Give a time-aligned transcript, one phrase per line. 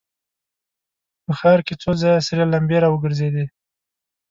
[1.25, 3.45] په ښار کې څو ځايه سرې لمبې را وګرځېدې.